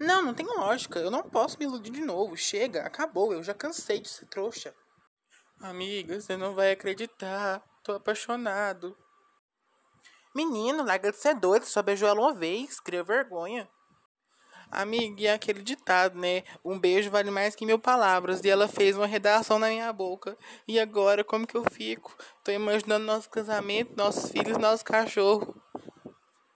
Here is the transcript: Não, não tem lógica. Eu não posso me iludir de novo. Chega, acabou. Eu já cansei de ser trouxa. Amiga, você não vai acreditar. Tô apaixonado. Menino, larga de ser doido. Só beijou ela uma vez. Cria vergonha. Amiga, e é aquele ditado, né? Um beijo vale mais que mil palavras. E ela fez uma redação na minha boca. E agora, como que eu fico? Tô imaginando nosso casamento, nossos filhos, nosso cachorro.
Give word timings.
Não, 0.00 0.22
não 0.22 0.32
tem 0.32 0.46
lógica. 0.46 0.98
Eu 0.98 1.10
não 1.10 1.22
posso 1.22 1.58
me 1.58 1.66
iludir 1.66 1.90
de 1.90 2.00
novo. 2.00 2.34
Chega, 2.34 2.86
acabou. 2.86 3.34
Eu 3.34 3.42
já 3.42 3.52
cansei 3.52 4.00
de 4.00 4.08
ser 4.08 4.24
trouxa. 4.26 4.74
Amiga, 5.60 6.18
você 6.18 6.38
não 6.38 6.54
vai 6.54 6.72
acreditar. 6.72 7.62
Tô 7.84 7.92
apaixonado. 7.92 8.96
Menino, 10.34 10.82
larga 10.82 11.10
de 11.10 11.18
ser 11.18 11.34
doido. 11.34 11.66
Só 11.66 11.82
beijou 11.82 12.08
ela 12.08 12.18
uma 12.18 12.32
vez. 12.32 12.80
Cria 12.80 13.04
vergonha. 13.04 13.68
Amiga, 14.70 15.20
e 15.20 15.26
é 15.26 15.34
aquele 15.34 15.62
ditado, 15.62 16.18
né? 16.18 16.44
Um 16.64 16.78
beijo 16.78 17.10
vale 17.10 17.30
mais 17.30 17.54
que 17.54 17.66
mil 17.66 17.78
palavras. 17.78 18.42
E 18.42 18.48
ela 18.48 18.68
fez 18.68 18.96
uma 18.96 19.06
redação 19.06 19.58
na 19.58 19.68
minha 19.68 19.92
boca. 19.92 20.34
E 20.66 20.80
agora, 20.80 21.22
como 21.22 21.46
que 21.46 21.56
eu 21.56 21.64
fico? 21.70 22.16
Tô 22.42 22.50
imaginando 22.50 23.04
nosso 23.04 23.28
casamento, 23.28 23.94
nossos 23.96 24.30
filhos, 24.30 24.56
nosso 24.56 24.82
cachorro. 24.82 25.59